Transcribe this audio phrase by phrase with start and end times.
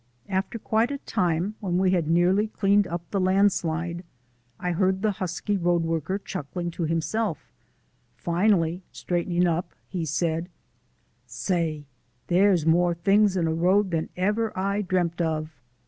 [0.29, 4.03] After quite a time, when we had nearly cleaned up the landslide,
[4.59, 7.53] I heard the husky road worker chuckling to himself;
[8.15, 10.49] finally, straightening up, he said:
[11.27, 11.85] "Say,
[12.25, 15.53] there's more things in a road than ever I dreamt of."